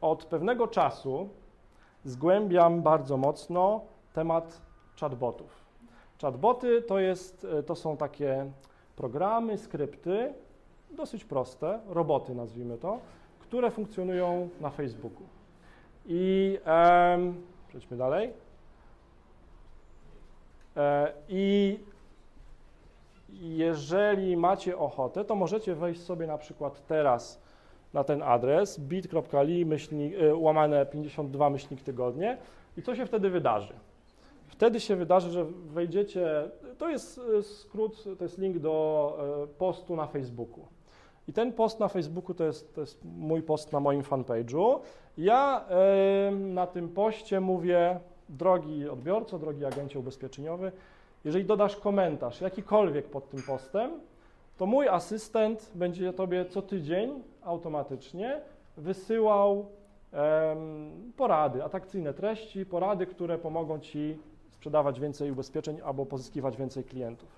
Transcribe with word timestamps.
od 0.00 0.24
pewnego 0.24 0.68
czasu 0.68 1.28
zgłębiam 2.04 2.82
bardzo 2.82 3.16
mocno 3.16 3.80
temat 4.12 4.60
chatbotów. 5.00 5.64
Chatboty 6.22 6.82
to, 6.82 6.98
jest, 6.98 7.46
to 7.66 7.74
są 7.74 7.96
takie 7.96 8.50
programy, 8.96 9.58
skrypty, 9.58 10.34
dosyć 10.90 11.24
proste, 11.24 11.80
roboty 11.88 12.34
nazwijmy 12.34 12.78
to, 12.78 12.98
które 13.38 13.70
funkcjonują 13.70 14.48
na 14.60 14.70
Facebooku. 14.70 15.22
I 16.06 16.58
przejdźmy 17.68 17.96
dalej. 17.96 18.32
E, 20.76 21.12
I 21.28 21.78
jeżeli 23.40 24.36
macie 24.36 24.78
ochotę, 24.78 25.24
to 25.24 25.34
możecie 25.34 25.74
wejść 25.74 26.02
sobie 26.02 26.26
na 26.26 26.38
przykład 26.38 26.86
teraz 26.86 27.40
na 27.94 28.04
ten 28.04 28.22
adres 28.22 28.78
bit.ly 28.78 29.66
e, 30.20 30.34
łamane 30.34 30.86
52 30.86 31.50
myślnik 31.50 31.82
tygodnie 31.82 32.38
i 32.76 32.82
co 32.82 32.96
się 32.96 33.06
wtedy 33.06 33.30
wydarzy? 33.30 33.74
Wtedy 34.46 34.80
się 34.80 34.96
wydarzy, 34.96 35.30
że 35.30 35.44
wejdziecie, 35.44 36.50
to 36.78 36.88
jest 36.88 37.20
e, 37.38 37.42
skrót, 37.42 38.04
to 38.18 38.24
jest 38.24 38.38
link 38.38 38.58
do 38.58 39.48
postu 39.58 39.96
na 39.96 40.06
Facebooku. 40.06 40.64
I 41.28 41.32
ten 41.32 41.52
post 41.52 41.80
na 41.80 41.88
Facebooku 41.88 42.34
to 42.34 42.44
jest, 42.44 42.74
to 42.74 42.80
jest 42.80 43.04
mój 43.04 43.42
post 43.42 43.72
na 43.72 43.80
moim 43.80 44.02
fanpage'u. 44.02 44.78
Ja 45.18 45.64
na 46.30 46.66
tym 46.66 46.88
poście 46.88 47.40
mówię, 47.40 48.00
drogi 48.28 48.88
odbiorco, 48.88 49.38
drogi 49.38 49.64
agencie 49.64 49.98
ubezpieczeniowy, 49.98 50.72
jeżeli 51.24 51.44
dodasz 51.44 51.76
komentarz 51.76 52.40
jakikolwiek 52.40 53.06
pod 53.06 53.30
tym 53.30 53.42
postem, 53.42 53.90
to 54.58 54.66
mój 54.66 54.88
asystent 54.88 55.70
będzie 55.74 56.12
Tobie 56.12 56.44
co 56.44 56.62
tydzień 56.62 57.22
automatycznie 57.42 58.40
wysyłał 58.76 59.66
porady, 61.16 61.64
atrakcyjne 61.64 62.14
treści, 62.14 62.66
porady, 62.66 63.06
które 63.06 63.38
pomogą 63.38 63.78
Ci 63.80 64.18
sprzedawać 64.50 65.00
więcej 65.00 65.30
ubezpieczeń 65.30 65.80
albo 65.84 66.06
pozyskiwać 66.06 66.56
więcej 66.56 66.84
klientów. 66.84 67.28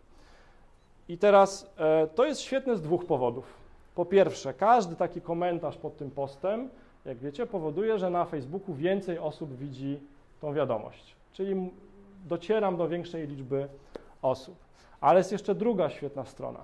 I 1.08 1.18
teraz 1.18 1.72
e, 1.78 2.06
to 2.06 2.24
jest 2.24 2.40
świetne 2.40 2.76
z 2.76 2.82
dwóch 2.82 3.06
powodów. 3.06 3.54
Po 3.94 4.04
pierwsze, 4.04 4.54
każdy 4.54 4.96
taki 4.96 5.20
komentarz 5.20 5.76
pod 5.76 5.96
tym 5.96 6.10
postem, 6.10 6.68
jak 7.04 7.18
wiecie, 7.18 7.46
powoduje, 7.46 7.98
że 7.98 8.10
na 8.10 8.24
Facebooku 8.24 8.74
więcej 8.74 9.18
osób 9.18 9.56
widzi 9.56 10.00
tą 10.40 10.54
wiadomość. 10.54 11.16
Czyli 11.32 11.70
docieram 12.28 12.76
do 12.76 12.88
większej 12.88 13.26
liczby 13.26 13.68
osób. 14.22 14.56
Ale 15.00 15.20
jest 15.20 15.32
jeszcze 15.32 15.54
druga 15.54 15.90
świetna 15.90 16.24
strona. 16.24 16.60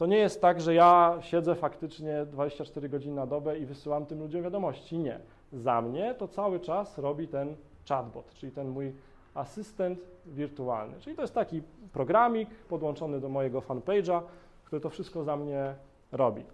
To 0.00 0.06
nie 0.06 0.18
jest 0.18 0.40
tak, 0.40 0.60
że 0.60 0.74
ja 0.74 1.18
siedzę 1.20 1.54
faktycznie 1.54 2.26
24 2.26 2.88
godziny 2.88 3.14
na 3.14 3.26
dobę 3.26 3.58
i 3.58 3.66
wysyłam 3.66 4.06
tym 4.06 4.20
ludziom 4.20 4.42
wiadomości. 4.42 4.98
Nie. 4.98 5.20
Za 5.52 5.82
mnie 5.82 6.14
to 6.14 6.28
cały 6.28 6.60
czas 6.60 6.98
robi 6.98 7.28
ten 7.28 7.56
chatbot, 7.88 8.34
czyli 8.34 8.52
ten 8.52 8.68
mój 8.68 8.94
asystent 9.34 9.98
wirtualny. 10.26 11.00
Czyli 11.00 11.16
to 11.16 11.22
jest 11.22 11.34
taki 11.34 11.62
programik 11.92 12.48
podłączony 12.50 13.20
do 13.20 13.28
mojego 13.28 13.60
fanpage'a, 13.60 14.22
który 14.64 14.80
to 14.80 14.90
wszystko 14.90 15.24
za 15.24 15.36
mnie 15.36 15.74
robi. 16.12 16.44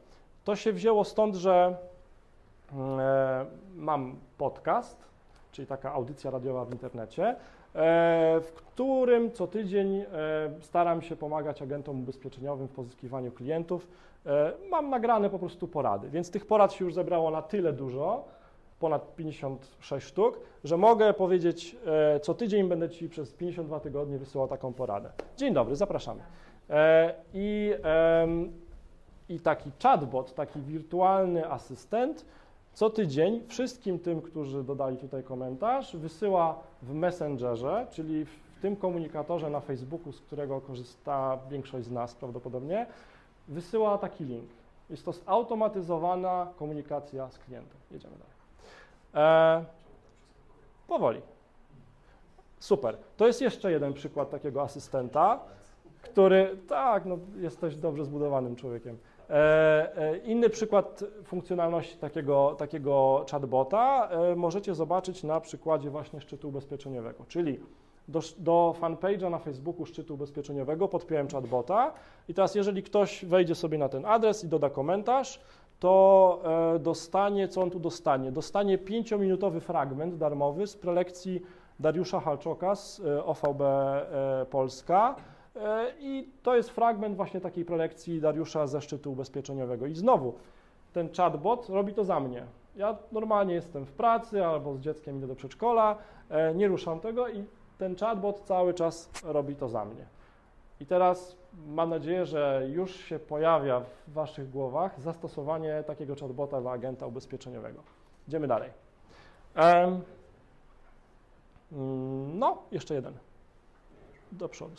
To 0.45 0.57
się 0.57 0.73
wzięło 0.73 1.05
stąd, 1.05 1.35
że 1.35 1.77
e, 2.73 3.47
mam 3.77 4.17
podcast, 4.39 5.05
czyli 5.53 5.69
taka 5.69 5.93
audycja 5.93 6.31
radiowa 6.31 6.65
w 6.65 6.73
internecie, 6.73 7.29
e, 7.29 7.37
w 8.41 8.66
którym 8.77 9.33
co 9.33 9.47
tydzień 9.47 9.97
e, 9.97 10.07
staram 10.61 11.03
się 11.03 11.17
pomagać 11.17 11.63
agentom 11.63 12.01
ubezpieczeniowym 12.01 12.69
w 12.69 12.71
pozyskiwaniu 12.71 13.33
klientów. 13.33 13.89
E, 14.27 14.53
mam 14.71 14.91
nagrane 14.91 15.31
po 15.31 15.39
prostu 15.39 15.69
porady, 15.69 16.11
więc 16.11 16.31
tych 16.31 16.47
porad 16.47 16.73
się 16.73 16.85
już 16.85 16.95
zebrało 16.95 17.31
na 17.31 17.43
tyle 17.43 17.73
dużo, 17.73 18.25
ponad 18.81 19.17
56 19.17 20.07
sztuk, 20.07 20.41
że 20.65 20.77
mogę 20.77 21.15
powiedzieć, 21.15 21.77
co 22.23 22.35
tydzień 22.35 22.69
będę 22.69 22.89
Ci 22.89 23.09
przez 23.09 23.33
52 23.33 23.81
tygodnie 23.81 24.19
wysyłał 24.19 24.49
taką 24.49 24.73
poradę. 24.73 25.11
Dzień 25.37 25.55
dobry, 25.55 25.77
zapraszamy. 25.77 26.23
I, 27.35 27.73
i 29.29 29.41
taki 29.41 29.71
chatbot, 29.83 30.35
taki 30.35 30.61
wirtualny 30.61 31.51
asystent, 31.51 32.27
co 32.77 32.91
tydzień 32.91 33.43
wszystkim 33.49 33.99
tym, 33.99 34.23
którzy 34.23 34.65
dodali 34.65 34.97
tutaj 34.97 35.23
komentarz, 35.23 35.97
wysyła 35.97 36.59
w 36.83 36.95
Messengerze, 36.95 37.87
czyli 37.91 38.25
w 38.25 38.61
tym 38.63 38.77
komunikatorze 38.77 39.51
na 39.51 39.61
Facebooku, 39.61 40.13
z 40.13 40.21
którego 40.21 40.61
korzysta 40.61 41.39
większość 41.51 41.87
z 41.87 41.91
nas 41.91 42.15
prawdopodobnie, 42.15 42.87
wysyła 43.49 43.99
taki 43.99 44.25
link. 44.25 44.51
Jest 44.91 45.05
to 45.05 45.13
zautomatyzowana 45.13 46.47
komunikacja 46.59 47.31
z 47.31 47.39
klientem. 47.39 47.79
Jedziemy 47.91 48.15
dalej. 48.15 48.35
E, 49.15 49.65
powoli. 50.89 51.21
Super. 52.59 52.97
To 53.17 53.27
jest 53.27 53.41
jeszcze 53.41 53.73
jeden 53.73 53.93
przykład 53.93 54.31
takiego 54.31 54.63
asystenta, 54.63 55.41
który, 56.03 56.57
tak, 56.69 57.05
no, 57.05 57.19
jesteś 57.37 57.77
dobrze 57.77 58.05
zbudowanym 58.05 58.57
człowiekiem. 58.57 58.99
E, 59.31 59.97
e, 59.97 60.17
inny 60.17 60.51
przykład 60.51 61.05
funkcjonalności 61.25 61.97
takiego, 61.97 62.55
takiego 62.59 63.25
chatbota 63.31 64.09
e, 64.09 64.37
możecie 64.37 64.75
zobaczyć 64.75 65.23
na 65.23 65.41
przykładzie 65.41 65.91
właśnie 65.91 66.21
szczytu 66.21 66.49
ubezpieczeniowego, 66.49 67.25
czyli 67.29 67.61
do, 68.09 68.21
do 68.39 68.75
fanpage'a 68.81 69.31
na 69.31 69.39
Facebooku 69.39 69.87
szczytu 69.87 70.15
ubezpieczeniowego 70.15 70.89
podpiąłem 70.89 71.29
chatbota 71.29 71.93
i 72.29 72.35
teraz 72.35 72.55
jeżeli 72.55 72.83
ktoś 72.83 73.25
wejdzie 73.25 73.55
sobie 73.55 73.79
na 73.79 73.89
ten 73.89 74.05
adres 74.05 74.45
i 74.45 74.49
doda 74.49 74.71
komentarz, 74.71 75.41
to 75.81 76.43
dostanie, 76.81 77.49
co 77.49 77.63
on 77.63 77.71
tu 77.71 77.81
dostanie? 77.81 78.33
Dostanie 78.33 78.79
5-minutowy 78.79 79.61
fragment 79.61 80.17
darmowy 80.17 80.67
z 80.67 80.77
prelekcji 80.77 81.43
Dariusza 81.81 82.21
Halczoka 82.21 82.75
z 82.75 83.03
OVB 83.25 83.63
Polska, 84.51 85.17
I 85.99 86.29
to 86.43 86.57
jest 86.57 86.71
fragment 86.71 87.17
właśnie 87.17 87.41
takiej 87.41 87.65
prelekcji 87.65 88.21
Dariusza 88.21 88.67
ze 88.67 88.81
szczytu 88.81 89.13
ubezpieczeniowego. 89.13 89.87
I 89.87 89.95
znowu, 89.95 90.35
ten 90.93 91.09
chatbot 91.13 91.69
robi 91.69 91.95
to 91.95 92.05
za 92.05 92.21
mnie. 92.21 92.47
Ja 92.77 92.97
normalnie 93.13 93.55
jestem 93.55 93.87
w 93.87 93.93
pracy 93.93 94.45
albo 94.45 94.75
z 94.75 94.81
dzieckiem 94.81 95.19
idę 95.19 95.27
do 95.27 95.37
przedszkola, 95.37 95.97
e, 96.31 96.55
nie 96.55 96.69
ruszam 96.69 97.01
tego 97.01 97.29
i 97.29 97.45
ten 97.79 97.97
chatbot 97.97 98.41
cały 98.41 98.75
czas 98.75 99.11
robi 99.25 99.57
to 99.57 99.69
za 99.69 99.85
mnie. 99.85 100.07
I 100.81 100.87
teraz 100.87 101.37
mam 101.67 101.91
nadzieję, 101.91 102.27
że 102.27 102.67
już 102.73 102.97
się 102.97 103.19
pojawia 103.19 103.81
w 103.81 104.13
Waszych 104.13 104.51
głowach 104.51 105.01
zastosowanie 105.01 105.85
takiego 105.87 106.15
chatbota 106.15 106.61
dla 106.61 106.71
agenta 106.71 107.07
ubezpieczeniowego. 107.07 107.83
Idziemy 108.29 108.47
dalej. 108.47 108.71
Mm, 111.73 112.39
no, 112.39 112.63
jeszcze 112.73 112.95
jeden. 112.95 113.15
Do 114.33 114.49
przodu. 114.49 114.75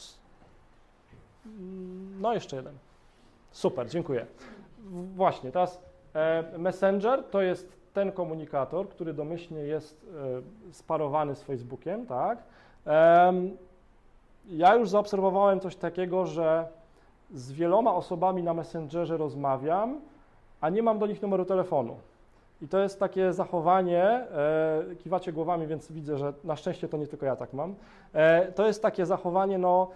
Mm, 1.48 2.22
no, 2.22 2.34
jeszcze 2.34 2.56
jeden. 2.56 2.74
Super, 3.52 3.90
dziękuję. 3.90 4.26
Właśnie, 5.16 5.52
teraz 5.52 5.82
e, 6.14 6.58
Messenger 6.58 7.24
to 7.24 7.42
jest 7.42 7.78
ten 7.94 8.12
komunikator, 8.12 8.90
który 8.90 9.14
domyślnie 9.14 9.62
jest 9.62 10.06
e, 10.70 10.74
sparowany 10.74 11.36
z 11.36 11.44
Facebookiem, 11.44 12.06
tak? 12.06 12.44
Ja 14.50 14.76
już 14.76 14.90
zaobserwowałem 14.90 15.60
coś 15.60 15.76
takiego, 15.76 16.26
że 16.26 16.68
z 17.34 17.52
wieloma 17.52 17.96
osobami 17.96 18.44
na 18.44 18.54
Messengerze 18.54 19.18
rozmawiam, 19.18 20.02
a 20.62 20.70
nie 20.70 20.84
mam 20.84 21.00
do 21.00 21.08
nich 21.08 21.22
numeru 21.22 21.46
telefonu. 21.46 21.96
I 22.62 22.68
to 22.68 22.80
jest 22.80 23.00
takie 23.00 23.34
zachowanie, 23.34 24.04
e, 24.04 24.96
kiwacie 25.04 25.34
głowami, 25.34 25.68
więc 25.68 25.92
widzę, 25.92 26.18
że 26.18 26.34
na 26.44 26.56
szczęście 26.56 26.88
to 26.88 26.98
nie 26.98 27.08
tylko 27.08 27.26
ja 27.26 27.36
tak 27.36 27.54
mam. 27.54 27.76
To 28.56 28.68
jest 28.68 28.82
takie 28.82 29.06
zachowanie, 29.06 29.58
no, 29.58 29.90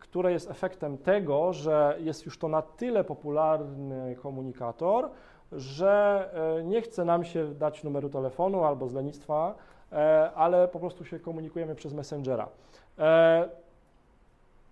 które 0.00 0.32
jest 0.32 0.50
efektem 0.50 0.98
tego, 0.98 1.52
że 1.52 1.96
jest 2.00 2.26
już 2.26 2.38
to 2.38 2.48
na 2.48 2.62
tyle 2.62 3.04
popularny 3.04 4.16
komunikator, 4.16 5.10
że 5.52 6.30
e, 6.58 6.64
nie 6.64 6.82
chce 6.82 7.04
nam 7.04 7.24
się 7.24 7.54
dać 7.54 7.84
numeru 7.84 8.08
telefonu 8.08 8.64
albo 8.64 8.88
z 8.88 8.94
lenistwa, 8.94 9.54
e, 9.92 10.30
ale 10.34 10.68
po 10.68 10.80
prostu 10.80 11.04
się 11.04 11.20
komunikujemy 11.20 11.74
przez 11.74 11.94
Messengera. 11.94 12.48
E, 12.98 13.48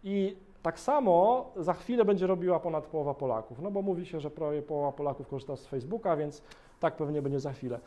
I 0.05 0.37
tak 0.63 0.81
samo 0.81 1.51
za 1.57 1.75
chwilę 1.75 2.05
będzie 2.05 2.27
robiła 2.27 2.61
ponad 2.61 2.87
połowa 2.87 3.15
Polaków, 3.15 3.63
no 3.63 3.71
bo 3.71 3.83
mówi 3.83 4.07
się, 4.07 4.21
że 4.21 4.31
połowa 4.67 4.93
Polaków 4.93 5.29
korzysta 5.29 5.57
z 5.57 5.67
Facebooka, 5.67 6.17
więc 6.17 6.43
tak 6.81 6.97
pewnie 6.97 7.23
będzie 7.23 7.41
za 7.41 7.53
chwilę. 7.53 7.81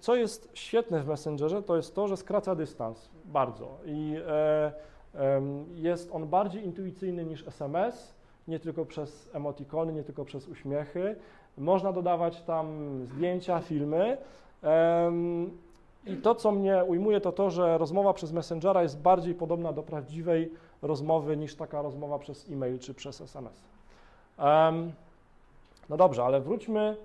Co 0.00 0.16
jest 0.16 0.50
świetne 0.54 1.00
w 1.00 1.08
Messengerze, 1.08 1.62
to 1.62 1.76
jest 1.76 1.94
to, 1.94 2.08
że 2.08 2.16
skraca 2.16 2.54
dystans 2.54 3.10
bardzo 3.24 3.68
i 3.84 4.16
jest 5.74 6.10
on 6.12 6.28
bardziej 6.28 6.64
intuicyjny 6.64 7.24
niż 7.24 7.48
SMS, 7.48 8.14
nie 8.48 8.58
tylko 8.58 8.84
przez 8.84 9.30
emotikony, 9.34 9.92
nie 9.92 10.02
tylko 10.02 10.24
przez 10.24 10.48
uśmiechy. 10.48 11.16
Można 11.58 11.92
dodawać 11.92 12.42
tam 12.42 12.98
zdjęcia, 13.04 13.60
filmy. 13.60 14.16
I 16.06 16.16
to, 16.16 16.34
co 16.34 16.52
mnie 16.52 16.84
ujmuje, 16.84 17.20
to 17.20 17.32
to, 17.32 17.50
że 17.50 17.78
rozmowa 17.78 18.12
przez 18.12 18.32
Messengera 18.32 18.82
jest 18.82 19.00
bardziej 19.00 19.34
podobna 19.34 19.72
do 19.72 19.82
prawdziwej 19.82 20.52
rozmowy 20.82 21.36
niż 21.36 21.56
taka 21.56 21.82
rozmowa 21.82 22.18
przez 22.18 22.50
e-mail 22.50 22.78
czy 22.78 22.94
przez 22.94 23.20
SMS. 23.20 23.64
no 25.88 25.96
dobrze, 25.96 26.24
ale 26.24 26.40
wróćmy 26.40 26.96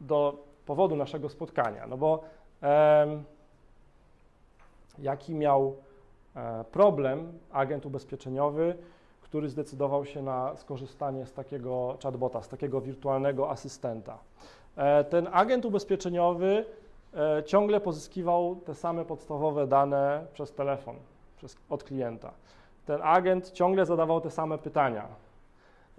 do 0.00 0.44
powodu 0.66 0.96
naszego 0.96 1.28
spotkania. 1.28 1.86
No 1.86 1.96
bo 1.96 2.24
jaki 4.98 5.34
miał 5.34 5.76
problem 6.72 7.38
agent 7.52 7.86
ubezpieczeniowy, 7.86 8.76
który 9.34 9.48
zdecydował 9.48 10.04
się 10.04 10.22
na 10.22 10.56
skorzystanie 10.56 11.26
z 11.26 11.32
takiego 11.32 11.96
chatbota, 12.02 12.42
z 12.42 12.48
takiego 12.48 12.80
wirtualnego 12.80 13.50
asystenta. 13.50 14.18
E, 14.76 15.04
ten 15.04 15.28
agent 15.32 15.64
ubezpieczeniowy 15.64 16.64
e, 17.14 17.42
ciągle 17.44 17.80
pozyskiwał 17.80 18.56
te 18.56 18.74
same 18.74 19.04
podstawowe 19.04 19.66
dane 19.66 20.26
przez 20.32 20.52
telefon 20.52 20.96
przez, 21.36 21.56
od 21.70 21.84
klienta. 21.84 22.30
Ten 22.86 23.00
agent 23.02 23.50
ciągle 23.50 23.86
zadawał 23.86 24.20
te 24.20 24.30
same 24.30 24.58
pytania 24.58 25.06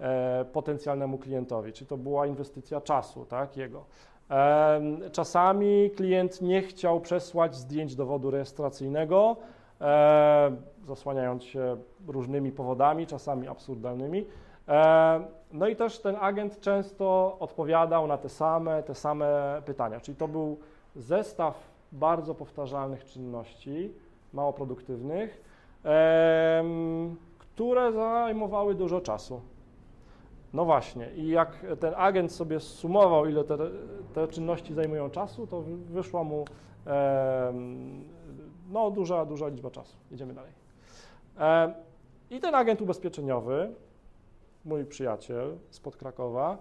e, 0.00 0.44
potencjalnemu 0.52 1.18
klientowi, 1.18 1.72
czy 1.72 1.86
to 1.86 1.96
była 1.96 2.26
inwestycja 2.26 2.80
czasu, 2.80 3.24
tak, 3.24 3.56
jego. 3.56 3.84
Czasami 5.12 5.90
klient 5.96 6.42
nie 6.42 6.62
chciał 6.62 7.00
przesłać 7.00 7.56
zdjęć 7.56 7.94
dowodu 7.94 8.30
rejestracyjnego, 8.30 9.36
zasłaniając 10.84 11.44
się 11.44 11.76
różnymi 12.08 12.52
powodami, 12.52 13.06
czasami 13.06 13.48
absurdalnymi. 13.48 14.26
No 15.52 15.68
i 15.68 15.76
też 15.76 15.98
ten 15.98 16.16
agent 16.20 16.60
często 16.60 17.36
odpowiadał 17.40 18.06
na 18.06 18.18
te 18.18 18.28
same, 18.28 18.82
te 18.82 18.94
same 18.94 19.62
pytania, 19.64 20.00
czyli 20.00 20.16
to 20.16 20.28
był 20.28 20.58
zestaw 20.96 21.76
bardzo 21.92 22.34
powtarzalnych 22.34 23.04
czynności, 23.04 23.92
mało 24.32 24.52
produktywnych, 24.52 25.44
które 27.38 27.92
zajmowały 27.92 28.74
dużo 28.74 29.00
czasu. 29.00 29.40
No 30.52 30.64
właśnie, 30.64 31.10
i 31.16 31.28
jak 31.28 31.66
ten 31.80 31.94
agent 31.96 32.32
sobie 32.32 32.60
sumował, 32.60 33.26
ile 33.26 33.44
te, 33.44 33.56
te 34.14 34.28
czynności 34.28 34.74
zajmują 34.74 35.10
czasu, 35.10 35.46
to 35.46 35.62
wyszła 35.66 36.24
mu 36.24 36.44
no, 38.70 38.90
duża, 38.90 39.24
duża 39.24 39.48
liczba 39.48 39.70
czasu. 39.70 39.96
Idziemy 40.10 40.34
dalej. 40.34 40.52
I 42.30 42.40
ten 42.40 42.54
agent 42.54 42.80
ubezpieczeniowy, 42.80 43.74
mój 44.64 44.84
przyjaciel 44.84 45.58
spod 45.70 45.96
Krakowa, 45.96 46.58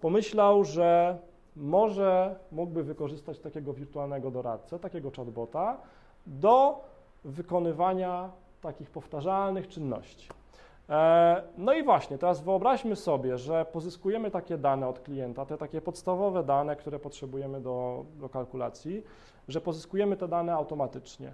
pomyślał, 0.00 0.64
że 0.64 1.18
może 1.56 2.38
mógłby 2.52 2.84
wykorzystać 2.84 3.38
takiego 3.38 3.72
wirtualnego 3.72 4.30
doradcę, 4.30 4.78
takiego 4.78 5.10
chatbota 5.10 5.80
do 6.26 6.84
wykonywania 7.24 8.30
takich 8.60 8.90
powtarzalnych 8.90 9.68
czynności. 9.68 10.28
E, 10.88 11.42
no 11.58 11.72
i 11.72 11.82
właśnie, 11.82 12.18
teraz 12.18 12.40
wyobraźmy 12.40 12.96
sobie, 12.96 13.38
że 13.38 13.66
pozyskujemy 13.72 14.30
takie 14.30 14.58
dane 14.58 14.88
od 14.88 15.00
klienta, 15.00 15.46
te 15.46 15.56
takie 15.56 15.80
podstawowe 15.80 16.44
dane, 16.44 16.76
które 16.76 16.98
potrzebujemy 16.98 17.60
do, 17.60 18.04
do 18.16 18.28
kalkulacji, 18.28 19.02
że 19.48 19.60
pozyskujemy 19.60 20.16
te 20.16 20.28
dane 20.28 20.54
automatycznie. 20.54 21.32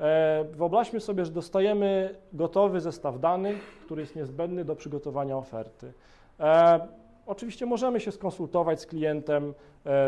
E, 0.00 0.44
wyobraźmy 0.44 1.00
sobie, 1.00 1.24
że 1.24 1.32
dostajemy 1.32 2.14
gotowy 2.32 2.80
zestaw 2.80 3.20
danych, 3.20 3.80
który 3.84 4.02
jest 4.02 4.16
niezbędny 4.16 4.64
do 4.64 4.76
przygotowania 4.76 5.36
oferty. 5.36 5.92
E, 6.40 6.88
oczywiście 7.26 7.66
możemy 7.66 8.00
się 8.00 8.12
skonsultować 8.12 8.80
z 8.80 8.86
klientem 8.86 9.54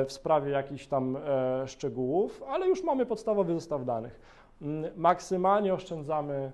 w 0.06 0.12
sprawie 0.12 0.50
jakichś 0.50 0.87
tam 0.87 1.19
szczegółów, 1.66 2.43
ale 2.48 2.69
już 2.69 2.84
mamy 2.84 3.06
podstawowy 3.06 3.54
zestaw 3.54 3.84
danych. 3.84 4.20
Mm, 4.62 4.90
maksymalnie 4.96 5.75
oszczędzamy 5.75 6.52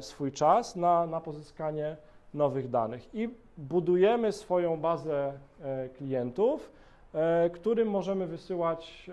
swój 0.00 0.32
czas 0.32 0.76
na, 0.76 1.06
na 1.06 1.20
pozyskanie 1.20 1.96
nowych 2.34 2.70
danych 2.70 3.14
i 3.14 3.28
budujemy 3.58 4.32
swoją 4.32 4.80
bazę 4.80 5.32
e, 5.62 5.88
klientów, 5.88 6.72
e, 7.14 7.50
którym 7.50 7.88
możemy 7.88 8.26
wysyłać 8.26 9.10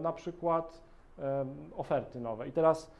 na 0.00 0.12
przykład 0.12 0.90
oferty 1.76 2.20
nowe. 2.20 2.48
I 2.48 2.52
teraz 2.52 2.90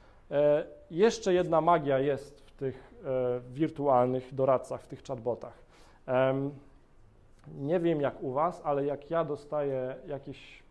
jeszcze 0.91 1.35
jedna 1.35 1.61
magia 1.61 1.99
jest 1.99 2.41
w 2.41 2.53
tych 2.53 2.95
wirtualnych 3.51 4.35
doradcach, 4.35 4.83
w 4.83 4.87
tych 4.87 5.03
chatbotach. 5.03 5.59
Nie 7.59 7.81
wiem 7.81 8.01
jak 8.01 8.23
u 8.23 8.33
Was, 8.33 8.61
ale 8.65 8.85
jak 8.85 9.11
ja 9.11 9.25
dostaję 9.25 9.95
jakieś 10.07 10.63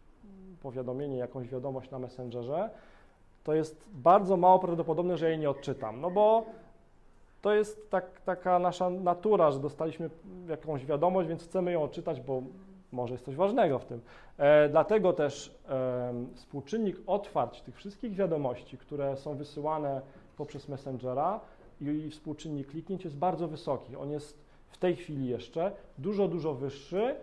powiadomienie, 0.62 1.18
jakąś 1.18 1.48
wiadomość 1.48 1.92
na 1.92 2.00
Messengerze, 2.00 2.70
to 3.44 3.54
jest 3.54 3.86
bardzo 3.94 4.38
mało 4.38 4.60
prawdopodobne, 4.60 5.18
że 5.18 5.30
jej 5.30 5.40
nie 5.40 5.50
odczytam, 5.50 6.02
no 6.02 6.12
bo 6.12 6.46
to 7.42 7.54
jest 7.54 7.90
tak, 7.90 8.22
taka 8.22 8.60
nasza 8.60 8.90
natura, 8.90 9.52
że 9.52 9.60
dostaliśmy 9.60 10.10
jakąś 10.48 10.86
wiadomość, 10.86 11.30
więc 11.30 11.44
chcemy 11.44 11.72
ją 11.72 11.84
odczytać, 11.84 12.22
bo 12.22 12.42
może 12.92 13.14
jest 13.14 13.26
coś 13.26 13.36
ważnego 13.36 13.80
w 13.80 13.86
tym. 13.86 14.02
E, 14.38 14.70
dlatego 14.70 15.14
też 15.14 15.56
e, 15.70 16.14
współczynnik 16.36 16.98
otwarć 17.08 17.62
tych 17.62 17.76
wszystkich 17.76 18.16
wiadomości, 18.16 18.78
które 18.78 19.18
są 19.18 19.36
wysyłane 19.36 20.02
poprzez 20.38 20.70
Messengera 20.70 21.40
i, 21.82 22.10
współczynnik 22.10 22.68
kliknięć 22.68 23.04
jest 23.04 23.18
bardzo 23.18 23.48
wysoki. 23.48 23.96
On 23.96 24.12
jest 24.12 24.38
w 24.68 24.78
tej 24.78 24.96
chwili 24.96 25.28
jeszcze 25.28 25.72
dużo, 25.98 26.28
dużo 26.28 26.54
wyższy 26.54 27.16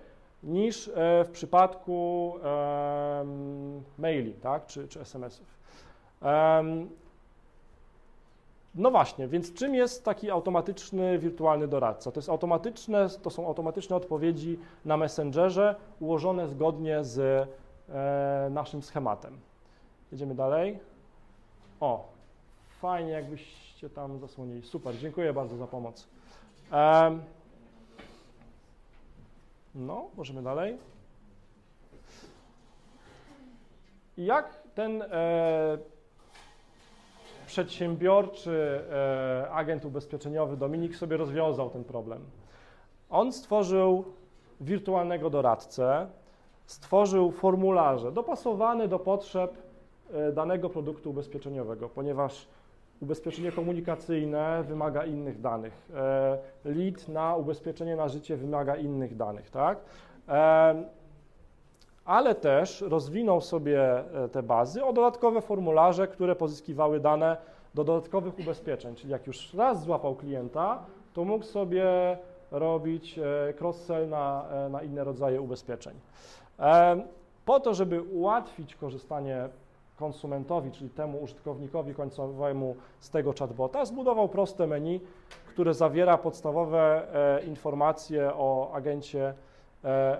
niż 0.43 0.89
e, 0.89 1.25
w 1.25 1.31
przypadku 1.31 2.35
maili 3.99 4.33
tak, 4.33 4.67
czy, 4.67 4.89
czy 4.89 5.01
SMS-ów. 5.01 5.57
No 8.75 8.91
właśnie, 8.91 9.29
więc 9.29 9.55
czym 9.55 9.75
jest 9.75 10.05
taki 10.05 10.31
automatyczny 10.31 11.19
wirtualny 11.19 11.69
doradca? 11.69 12.13
To, 12.13 12.21
jest 12.21 12.29
automatyczne, 12.29 13.09
to 13.23 13.31
są 13.31 13.47
automatyczne 13.47 13.97
odpowiedzi 13.97 14.59
na 14.85 14.97
Messengerze 14.97 15.75
ułożone 16.01 16.49
zgodnie 16.49 17.05
z 17.05 17.49
e, 17.89 18.51
naszym 18.51 18.83
schematem. 18.83 19.39
Jedziemy 20.13 20.35
dalej. 20.35 20.79
O, 21.81 22.09
fajnie 22.81 23.11
jakbyście 23.11 23.91
tam 23.91 24.19
zasłonili. 24.19 24.63
Super, 24.63 24.99
dziękuję 24.99 25.33
bardzo 25.33 25.57
za 25.57 25.67
pomoc. 25.67 26.09
No, 29.75 30.07
możemy 30.17 30.43
dalej. 30.43 30.79
Jak 34.17 34.63
ten 34.75 35.03
e, 35.03 35.79
przedsiębiorczy 37.47 38.81
e, 38.91 39.51
agent 39.51 39.85
ubezpieczeniowy 39.85 40.57
Dominik 40.57 40.97
sobie 40.97 41.17
rozwiązał 41.17 41.71
ten 41.71 41.85
problem. 41.85 42.21
On 43.11 43.33
stworzył 43.33 44.05
wirtualnego 44.61 45.31
doradcę, 45.31 46.07
stworzył 46.67 47.31
formularze 47.31 48.13
dopasowane 48.13 48.89
do 48.89 48.99
potrzeb 48.99 49.57
e, 50.13 50.33
danego 50.33 50.71
produktu 50.71 51.11
ubezpieczeniowego, 51.11 51.89
ponieważ 51.89 52.49
ubezpieczenie 53.01 53.53
komunikacyjne 53.53 54.65
wymaga 54.69 55.05
innych 55.05 55.41
danych. 55.41 55.89
E, 55.95 56.39
lead 56.65 57.09
na 57.09 57.37
ubezpieczenie 57.37 57.97
na 57.97 58.09
życie 58.09 58.37
wymaga 58.37 58.77
innych 58.77 59.17
danych, 59.17 59.51
tak? 59.51 59.79
Ale 62.07 62.35
też 62.35 62.81
rozwinął 62.81 63.41
sobie 63.41 63.83
e, 64.25 64.29
te 64.29 64.43
bazy 64.43 64.85
o 64.85 64.93
dodatkowe 64.93 65.41
formularze, 65.41 66.09
które 66.09 66.37
pozyskiwały 66.37 67.01
dane 67.01 67.37
do 67.75 67.85
dodatkowych 67.85 68.39
ubezpieczeń. 68.39 68.95
Czyli 68.95 69.13
jak 69.13 69.27
już 69.27 69.55
raz 69.55 69.83
złapał 69.83 70.15
klienta, 70.15 70.79
to 71.15 71.25
mógł 71.25 71.45
sobie 71.45 71.85
robić 72.51 73.19
e, 73.19 73.23
cross-sell 73.61 74.09
na, 74.09 74.45
e, 74.51 74.69
na 74.69 74.83
inne 74.83 75.05
rodzaje 75.05 75.41
ubezpieczeń. 75.41 75.95
Po 77.45 77.61
to, 77.61 77.75
żeby 77.75 78.03
ułatwić 78.03 78.75
korzystanie 78.75 79.49
konsumentowi, 79.97 80.71
czyli 80.71 80.91
temu 80.91 81.23
użytkownikowi 81.23 81.95
końcowemu 81.95 82.77
z 83.01 83.11
tego 83.11 83.35
chatbota, 83.39 83.85
zbudował 83.85 84.29
proste 84.29 84.67
menu, 84.67 85.01
które 85.47 85.75
zawiera 85.75 86.19
podstawowe 86.19 87.07
informacje 87.47 88.35
o 88.35 88.71
agencie 88.75 89.35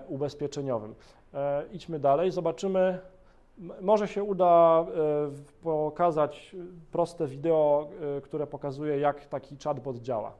ubezpieczeniowym. 0.07 0.95
E, 1.33 1.63
idźmy 1.73 1.99
dalej, 1.99 2.31
zobaczymy. 2.31 2.99
Może 3.81 4.07
się 4.07 4.23
uda 4.23 4.85
e, 4.85 5.63
pokazać 5.63 6.55
proste 6.91 7.27
wideo, 7.27 7.87
e, 8.17 8.21
które 8.21 8.47
pokazuje, 8.47 8.99
jak 8.99 9.25
taki 9.25 9.57
chatbot 9.63 9.97
działa. 9.97 10.33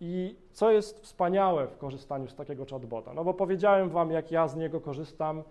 I 0.00 0.36
co 0.52 0.70
jest 0.70 1.00
wspaniałe 1.00 1.66
w 1.66 1.78
korzystaniu 1.78 2.28
z 2.28 2.34
takiego 2.34 2.64
chatbota? 2.70 3.14
No 3.14 3.24
bo 3.24 3.34
powiedziałem 3.34 3.88
Wam, 3.88 4.10
jak 4.10 4.30
ja 4.30 4.48
z 4.48 4.56
niego 4.56 4.80
korzystam, 4.80 5.42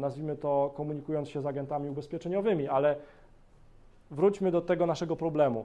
nazwijmy 0.00 0.36
to 0.36 0.72
komunikując 0.76 1.28
się 1.28 1.40
z 1.40 1.46
agentami 1.46 1.90
ubezpieczeniowymi, 1.90 2.68
ale 2.68 2.96
wróćmy 4.10 4.50
do 4.50 4.60
tego 4.60 4.86
naszego 4.86 5.16
problemu. 5.16 5.64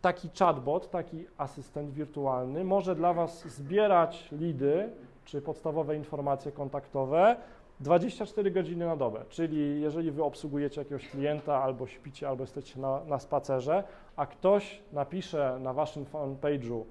Taki 0.00 0.30
chatbot, 0.38 0.90
taki 0.90 1.26
asystent 1.38 1.90
wirtualny 1.90 2.64
może 2.64 2.94
dla 2.94 3.12
Was 3.12 3.48
zbierać 3.48 4.28
lidy, 4.32 4.90
czy 5.24 5.42
podstawowe 5.42 5.96
informacje 5.96 6.52
kontaktowe 6.52 7.36
24 7.80 8.50
godziny 8.50 8.86
na 8.86 8.96
dobę, 8.96 9.24
czyli 9.28 9.80
jeżeli 9.80 10.10
wy 10.10 10.24
obsługujecie 10.24 10.80
jakiegoś 10.80 11.08
klienta, 11.08 11.62
albo 11.62 11.86
śpicie, 11.86 12.28
albo 12.28 12.42
jesteście 12.42 12.80
na, 12.80 13.04
na 13.04 13.18
spacerze, 13.18 13.84
a 14.16 14.26
ktoś 14.26 14.82
napisze 14.92 15.58
na 15.60 15.72
waszym 15.72 16.04
fanpage'u 16.04 16.84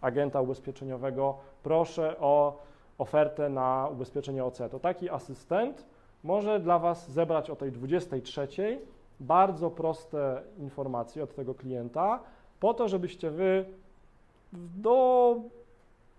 agenta 0.00 0.40
ubezpieczeniowego, 0.40 1.38
proszę 1.62 2.16
o 2.20 2.58
ofertę 2.98 3.48
na 3.48 3.88
ubezpieczenie 3.92 4.44
OC. 4.44 4.58
To 4.70 4.80
taki 4.80 5.10
asystent 5.10 5.86
może 6.24 6.60
dla 6.60 6.78
Was 6.78 7.10
zebrać 7.10 7.50
o 7.50 7.56
tej 7.56 7.72
23 7.72 8.48
bardzo 9.22 9.70
proste 9.70 10.42
informacje 10.58 11.22
od 11.22 11.34
tego 11.34 11.54
klienta, 11.54 12.20
po 12.60 12.74
to, 12.74 12.88
żebyście 12.88 13.30
Wy 13.30 13.64
w 14.52 14.80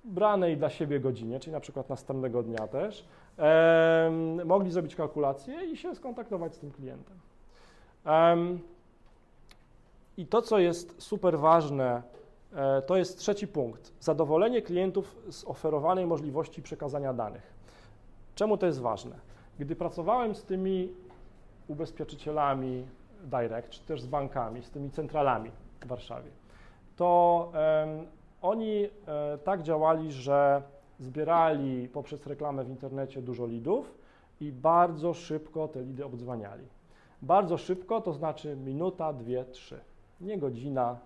dobranej 0.03 0.57
dla 0.57 0.69
siebie 0.69 1.00
godzinie, 1.00 1.39
czyli 1.39 1.53
na 1.53 1.60
przykład 1.60 1.89
następnego 1.89 2.43
dnia 2.43 2.67
też, 2.67 3.05
mogli 4.45 4.72
zrobić 4.72 4.95
kalkulację 4.95 5.65
i 5.65 5.77
się 5.77 5.95
skontaktować 5.95 6.55
z 6.55 6.60
tym 6.60 6.72
klientem. 6.72 7.17
Em, 8.05 8.60
I 10.17 10.25
to, 10.25 10.41
co 10.41 10.60
jest 10.60 11.01
super 11.01 11.39
ważne, 11.39 12.01
e, 12.55 12.81
to 12.81 12.98
jest 12.98 13.19
trzeci 13.19 13.48
punkt. 13.48 13.93
Zadowolenie 14.00 14.62
klientów 14.62 15.15
z 15.29 15.43
oferowanej 15.43 16.05
możliwości 16.05 16.62
przekazania 16.62 17.13
danych. 17.13 17.53
Czemu 18.36 18.57
to 18.57 18.65
jest 18.65 18.81
ważne? 18.81 19.15
Gdy 19.60 19.75
pracowałem 19.75 20.36
z 20.36 20.43
tymi 20.43 20.89
ubezpieczycielami 21.67 22.88
direct, 23.24 23.70
czy 23.70 23.82
też 23.82 24.01
z 24.01 24.08
bankami, 24.08 24.63
z 24.63 24.70
tymi 24.70 24.91
centralami 24.91 25.51
w 25.82 25.88
Warszawie, 25.88 26.32
to 26.96 27.51
oni 28.41 28.84
e, 29.08 29.38
tak 29.38 29.62
działali, 29.62 30.12
że 30.12 30.62
zbierali 31.00 31.88
poprzez 31.88 32.27
reklamę 32.27 32.63
w 32.63 32.70
internecie 32.70 33.22
dużo 33.22 33.46
lidów 33.46 33.93
i 34.41 34.51
bardzo 34.51 35.13
szybko 35.13 35.67
te 35.67 35.82
lidy 35.82 36.05
obdzwaniali. 36.05 36.65
Bardzo 37.22 37.58
szybko 37.58 38.01
to 38.01 38.13
znaczy 38.13 38.55
minuta, 38.55 39.13
dwie, 39.13 39.46
trzy. 39.46 39.79
Nie 40.22 40.38
godzina, 40.38 40.98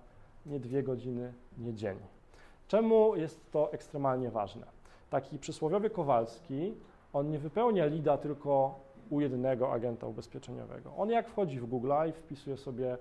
nie 0.45 0.59
dwie 0.59 0.83
godziny, 0.83 1.33
nie 1.57 1.73
dzień. 1.73 1.97
Czemu 2.67 3.15
jest 3.15 3.51
to 3.51 3.71
ekstremalnie 3.73 4.31
ważne? 4.31 4.65
Taki 5.09 5.39
przysłowiowy 5.39 5.89
Kowalski, 5.89 6.73
on 7.13 7.29
nie 7.29 7.39
wypełnia 7.39 7.85
lida 7.85 8.17
tylko 8.17 8.79
u 9.09 9.21
jednego 9.21 9.71
agenta 9.73 10.07
ubezpieczeniowego. 10.07 10.93
On 10.97 11.09
jak 11.09 11.29
wchodzi 11.29 11.59
w 11.59 11.65
Google 11.65 11.93
i 12.09 12.11
wpisuje 12.11 12.57
sobie 12.57 12.97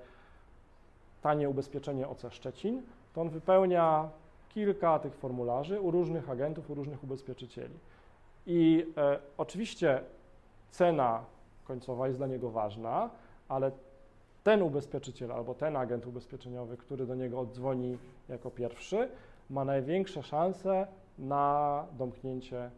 tanie 1.23 1.49
ubezpieczenie 1.49 2.09
OC 2.09 2.25
Szczecin, 2.31 2.83
to 3.15 3.21
on 3.21 3.29
wypełnia 3.29 4.09
kilka 4.49 4.99
tych 4.99 5.15
formularzy 5.15 5.81
u 5.81 5.91
różnych 5.91 6.31
agentów, 6.31 6.71
u 6.71 6.75
różnych 6.75 7.05
ubezpieczycieli. 7.05 7.75
I 8.47 8.87
e, 8.97 9.19
oczywiście 9.39 10.01
cena 10.71 11.25
końcowa 11.65 12.07
jest 12.07 12.19
dla 12.19 12.27
niego 12.27 12.51
ważna, 12.51 13.11
ale 13.49 13.71
ten 14.45 14.63
ubezpieczyciel 14.63 15.33
albo 15.33 15.55
ten 15.55 15.77
agent 15.77 16.07
ubezpieczeniowy, 16.07 16.77
który 16.77 17.07
do 17.07 17.15
niego 17.15 17.41
oddzwoni 17.41 17.99
jako 18.29 18.51
pierwszy, 18.51 19.09
ma 19.51 19.65
największe 19.65 20.23
szanse 20.23 20.87
na 21.19 21.85
domknięcie 21.99 22.71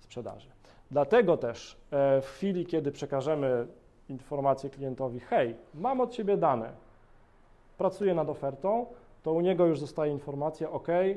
sprzedaży. 0.00 0.48
Dlatego 0.90 1.36
też 1.36 1.76
e, 1.90 2.20
w 2.20 2.26
chwili, 2.26 2.66
kiedy 2.66 2.92
przekażemy 2.92 3.66
informację 4.08 4.70
klientowi, 4.70 5.20
hej, 5.20 5.56
mam 5.74 6.00
od 6.00 6.12
Ciebie 6.12 6.36
dane, 6.36 6.70
pracuję 7.78 8.14
nad 8.14 8.28
ofertą, 8.28 8.86
to 9.22 9.32
u 9.32 9.40
niego 9.40 9.66
już 9.66 9.80
zostaje 9.80 10.12
informacja, 10.12 10.70
ok, 10.70 10.88
e, 10.88 11.16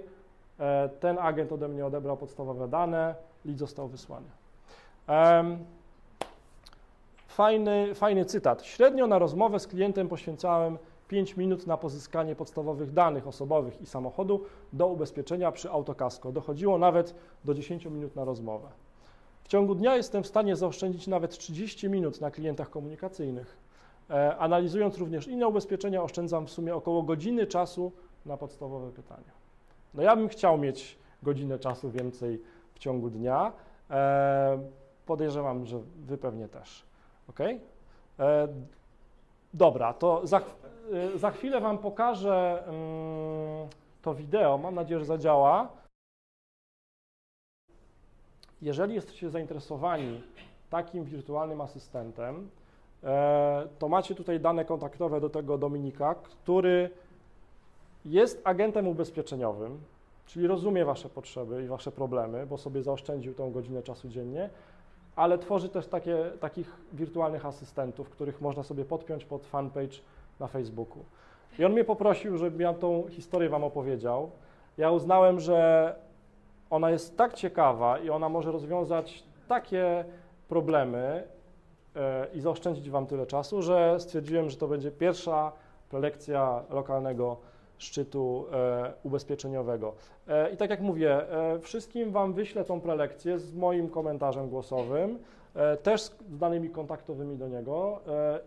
ten 1.00 1.18
agent 1.20 1.51
ode 1.51 1.68
mnie 1.68 1.86
odebrał 1.86 2.18
podstawowe 2.18 2.68
dane, 2.68 3.15
lead 3.46 3.58
został 3.60 3.88
wysłany. 3.88 4.27
Fajny, 7.27 7.96
fajny 7.96 8.25
cytat. 8.25 8.63
Średnio 8.63 9.08
na 9.08 9.20
rozmowę 9.20 9.60
z 9.60 9.68
klientem 9.68 10.10
poświęcałem 10.10 10.77
5 11.08 11.38
minut 11.38 11.68
na 11.68 11.77
pozyskanie 11.77 12.36
podstawowych 12.36 12.94
danych 12.94 13.27
osobowych 13.27 13.82
i 13.82 13.86
samochodu 13.86 14.46
do 14.74 14.88
ubezpieczenia 14.88 15.51
przy 15.51 15.70
autokasko. 15.70 16.32
Dochodziło 16.32 16.77
nawet 16.77 17.15
do 17.46 17.53
10 17.53 17.86
minut 17.86 18.15
na 18.15 18.25
rozmowę. 18.25 18.68
Ciągu 19.53 19.75
dnia 19.75 19.95
jestem 19.95 20.24
w 20.24 20.27
stanie 20.27 20.55
zaoszczędzić 20.55 21.07
nawet 21.07 21.38
30 21.38 21.89
minut 21.89 22.22
na 22.22 22.31
klientach 22.31 22.69
komunikacyjnych. 22.69 23.57
E, 24.10 24.38
analizując 24.38 24.98
również 24.98 25.27
inne 25.27 25.48
ubezpieczenia, 25.48 26.03
oszczędzam 26.03 26.48
w 26.48 26.51
sumie 26.51 26.75
około 26.75 27.03
godziny 27.03 27.48
czasu 27.48 27.91
na 28.25 28.38
podstawowe 28.38 28.91
pytania. 28.91 29.31
No 29.93 30.03
ja 30.03 30.15
bym 30.15 30.27
chciał 30.27 30.57
mieć 30.57 30.98
godzinę 31.24 31.60
czasu 31.60 31.91
więcej 31.91 32.41
w 32.74 32.79
ciągu 32.79 33.10
dnia. 33.10 33.51
E, 33.89 34.60
podejrzewam, 35.05 35.65
że 35.65 35.79
Wy 36.05 36.17
pewnie 36.17 36.48
też. 36.48 36.83
Ok? 37.29 37.39
E, 37.39 38.48
dobra, 39.53 39.93
to 39.93 40.27
za, 40.27 40.41
za 41.15 41.31
chwilę 41.31 41.62
Wam 41.62 41.77
pokażę 41.77 42.63
mm, 42.67 43.67
to 44.01 44.13
wideo. 44.15 44.57
Mam 44.57 44.75
nadzieję, 44.75 45.00
że 45.00 45.05
zadziała. 45.05 45.83
Jeżeli 48.63 48.96
jesteście 48.96 49.29
zainteresowani 49.29 50.22
takim 50.70 51.03
wirtualnym 51.03 51.62
asystentem, 51.62 52.50
e, 53.03 53.67
to 53.79 53.89
macie 53.89 54.15
tutaj 54.15 54.39
dane 54.39 54.65
kontaktowe 54.65 55.22
do 55.22 55.29
tego 55.29 55.58
Dominika, 55.58 56.15
który 56.15 56.89
jest 58.05 58.41
agentem 58.43 58.88
ubezpieczeniowym, 58.88 59.79
czyli 60.25 60.48
rozumie 60.48 60.86
Wasze 60.86 61.10
potrzeby 61.10 61.63
i 61.63 61.67
Wasze 61.67 61.91
problemy, 61.91 62.46
bo 62.48 62.58
sobie 62.58 62.84
zaoszczędził 62.84 63.34
tą 63.34 63.51
godzinę 63.51 63.84
czasu 63.84 64.10
dziennie, 64.10 64.50
ale 65.15 65.38
tworzy 65.38 65.70
też 65.70 65.88
takie, 65.88 66.17
takich 66.39 66.77
wirtualnych 66.93 67.46
asystentów, 67.46 68.10
których 68.10 68.41
można 68.41 68.63
sobie 68.63 68.86
podpiąć 68.86 69.25
pod 69.25 69.46
fanpage 69.46 69.98
na 70.39 70.48
Facebooku. 70.48 71.03
I 71.60 71.65
on 71.65 71.72
mnie 71.72 71.84
poprosił, 71.84 72.38
żebym 72.38 72.62
ja 72.62 72.74
tą 72.74 73.08
historię 73.10 73.50
Wam 73.50 73.63
opowiedział. 73.63 74.32
Ja 74.77 74.91
uznałem, 74.91 75.39
że 75.39 75.96
ona 76.74 76.92
jest 76.92 77.18
tak 77.18 77.34
ciekawa 77.34 77.98
i 78.00 78.10
ona 78.10 78.30
może 78.30 78.51
rozwiązać 78.51 79.24
takie 79.48 80.06
problemy 80.48 81.27
e, 81.96 82.27
i 82.34 82.42
zaoszczędzić 82.42 82.89
Wam 82.89 83.08
tyle 83.08 83.25
czasu, 83.25 83.62
że 83.62 84.00
stwierdziłem, 84.00 84.50
że 84.50 84.58
to 84.58 84.68
będzie 84.68 84.92
pierwsza 84.92 85.51
prelekcja 85.89 86.63
lokalnego 86.70 87.38
szczytu 87.77 88.46
e, 88.51 88.94
ubezpieczeniowego. 89.03 89.94
E, 90.27 90.50
I 90.50 90.58
tak 90.58 90.70
jak 90.70 90.82
mówię, 90.82 91.22
wszystkim 91.62 92.12
Wam 92.12 92.34
wyślę 92.34 92.65
tą 92.65 92.82
prelekcję 92.82 93.39
z 93.39 93.53
moim 93.53 93.89
komentarzem 93.89 94.50
głosowym, 94.50 95.20
też 95.84 96.01
z 96.01 96.15
danymi 96.30 96.70
kontaktowymi 96.70 97.38
do 97.38 97.48
niego. 97.48 98.00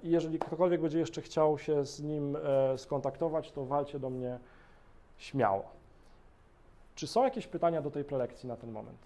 I 0.02 0.10
jeżeli 0.10 0.38
ktokolwiek 0.38 0.80
będzie 0.80 0.98
jeszcze 0.98 1.22
chciał 1.22 1.58
się 1.58 1.84
z 1.84 2.02
nim 2.02 2.36
skontaktować, 2.76 3.52
to 3.52 3.64
walcie 3.64 3.98
do 3.98 4.10
mnie 4.10 4.38
śmiało. 5.16 5.75
Czy 6.96 7.06
są 7.06 7.24
jakieś 7.24 7.46
pytania 7.46 7.82
do 7.82 7.90
tej 7.90 8.04
prelekcji 8.04 8.48
na 8.48 8.56
ten 8.56 8.72
moment? 8.72 8.98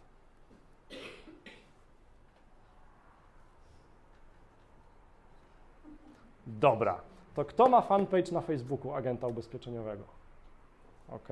Dobra. 6.46 7.00
To 7.34 7.44
kto 7.44 7.68
ma 7.68 7.80
fanpage 7.80 8.32
na 8.32 8.40
Facebooku 8.40 8.94
agenta 8.94 9.26
ubezpieczeniowego? 9.26 10.04
OK. 11.08 11.28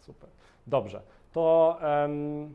Super. 0.00 0.28
Dobrze. 0.66 1.02
To 1.32 1.78
um, 1.82 2.54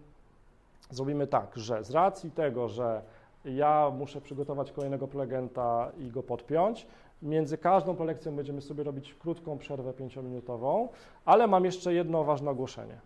zrobimy 0.89 1.27
tak, 1.27 1.57
że 1.57 1.83
z 1.83 1.91
racji 1.91 2.31
tego, 2.31 2.69
że 2.69 3.01
ja 3.45 3.91
muszę 3.97 4.21
przygotować 4.21 4.71
kolejnego 4.71 5.07
prelegenta 5.07 5.91
i 5.97 6.11
go 6.11 6.23
podpiąć, 6.23 6.87
między 7.23 7.57
każdą 7.57 7.95
prelekcją 7.95 8.35
będziemy 8.35 8.61
sobie 8.61 8.83
robić 8.83 9.13
krótką 9.13 9.57
przerwę 9.57 9.93
pięciominutową, 9.93 10.89
ale 11.25 11.47
mam 11.47 11.65
jeszcze 11.65 11.93
jedno 11.93 12.23
ważne 12.23 12.51
ogłoszenie. 12.51 12.97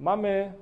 Mamy 0.00 0.52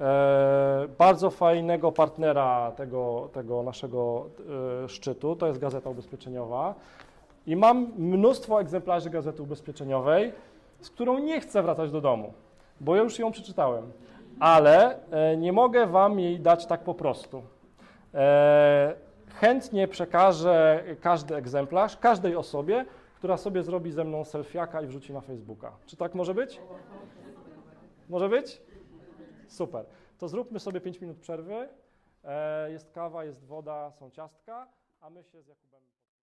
E, 0.00 0.88
bardzo 0.98 1.30
fajnego 1.30 1.92
partnera 1.92 2.72
tego, 2.76 3.28
tego 3.32 3.62
naszego 3.62 4.26
e, 4.84 4.88
szczytu, 4.88 5.36
to 5.36 5.46
jest 5.46 5.58
Gazeta 5.58 5.90
Ubezpieczeniowa 5.90 6.74
i 7.46 7.56
mam 7.56 7.92
mnóstwo 7.98 8.60
egzemplarzy 8.60 9.10
Gazety 9.10 9.42
Ubezpieczeniowej, 9.42 10.32
z 10.80 10.90
którą 10.90 11.18
nie 11.18 11.40
chcę 11.40 11.62
wracać 11.62 11.90
do 11.90 12.00
domu, 12.00 12.32
bo 12.80 12.96
ja 12.96 13.02
już 13.02 13.18
ją 13.18 13.32
przeczytałem, 13.32 13.92
ale 14.40 14.96
e, 15.10 15.36
nie 15.36 15.52
mogę 15.52 15.86
Wam 15.86 16.20
jej 16.20 16.40
dać 16.40 16.66
tak 16.66 16.80
po 16.80 16.94
prostu. 16.94 17.42
Chętnie 19.40 19.88
przekażę 19.88 20.84
każdy 21.00 21.36
egzemplarz 21.36 21.96
każdej 21.96 22.36
osobie, 22.36 22.84
która 23.14 23.36
sobie 23.36 23.62
zrobi 23.62 23.92
ze 23.92 24.04
mną 24.04 24.24
selfiaka 24.24 24.82
i 24.82 24.86
wrzuci 24.86 25.12
na 25.12 25.20
Facebooka. 25.20 25.76
Czy 25.86 25.96
tak 25.96 26.14
może 26.14 26.34
być? 26.34 26.60
Może 28.08 28.28
być? 28.28 28.62
Super. 29.48 29.86
To 30.18 30.28
zróbmy 30.28 30.60
sobie 30.60 30.80
5 30.80 31.00
minut 31.00 31.18
przerwy. 31.18 31.68
E, 32.24 32.70
jest 32.70 32.92
kawa, 32.92 33.24
jest 33.24 33.44
woda, 33.44 33.90
są 33.90 34.10
ciastka, 34.10 34.68
a 35.00 35.10
my 35.10 35.24
się 35.24 35.42
z 35.42 35.46
Jakubem. 35.46 35.80